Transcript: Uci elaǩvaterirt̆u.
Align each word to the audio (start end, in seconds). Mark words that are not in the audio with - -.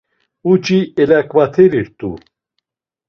Uci 0.51 0.77
elaǩvaterirt̆u. 1.01 2.09